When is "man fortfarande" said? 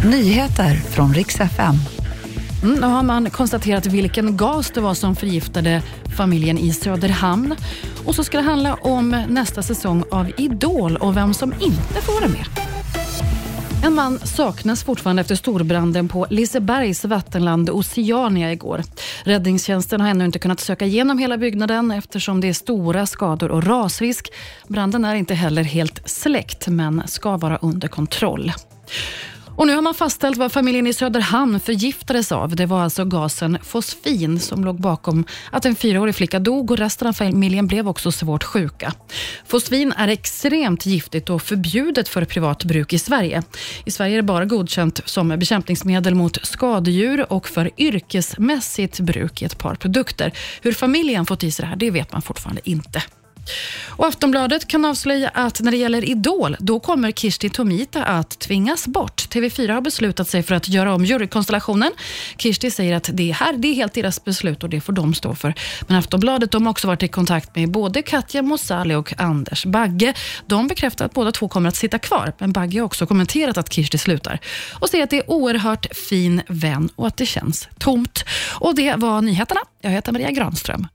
52.12-52.70